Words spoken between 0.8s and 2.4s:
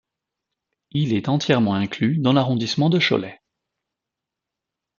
Il est entièrement inclus dans